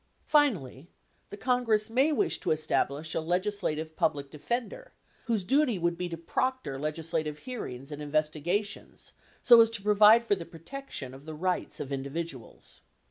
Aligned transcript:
Finally, 0.25 0.89
the 1.29 1.37
Congress 1.37 1.87
may 1.87 2.11
wish 2.11 2.39
to 2.39 2.49
establish 2.49 3.13
a 3.13 3.21
Legislative 3.21 3.95
Public 3.95 4.31
Defender 4.31 4.93
whose 5.25 5.43
duty 5.43 5.77
would 5.77 5.95
be 5.95 6.09
to 6.09 6.17
proctor 6.17 6.79
legislative 6.79 7.37
hearings 7.37 7.91
and 7.91 8.01
investigations 8.01 9.13
so 9.43 9.61
as 9.61 9.69
to 9.69 9.83
provide 9.83 10.23
for 10.23 10.33
the 10.33 10.43
protection 10.43 11.13
of 11.13 11.25
the 11.25 11.35
rights 11.35 11.79
of 11.79 11.91
individuals. 11.91 12.81